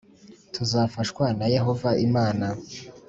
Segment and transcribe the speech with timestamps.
[0.53, 2.47] tuzafashwa na Yehova Imana